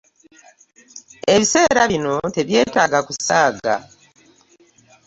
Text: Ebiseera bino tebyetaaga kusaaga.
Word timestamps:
Ebiseera 1.33 1.83
bino 1.91 2.13
tebyetaaga 2.35 2.99
kusaaga. 3.07 3.75